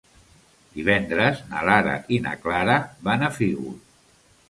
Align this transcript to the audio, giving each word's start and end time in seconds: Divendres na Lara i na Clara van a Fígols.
Divendres 0.77 1.45
na 1.53 1.63
Lara 1.71 1.95
i 2.17 2.21
na 2.27 2.35
Clara 2.47 2.81
van 3.11 3.31
a 3.31 3.35
Fígols. 3.41 3.99